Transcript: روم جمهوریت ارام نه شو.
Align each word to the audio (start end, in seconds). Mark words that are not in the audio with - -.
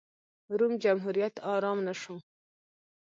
روم 0.59 0.73
جمهوریت 0.83 1.33
ارام 1.53 1.79
نه 1.87 1.93
شو. 2.01 2.15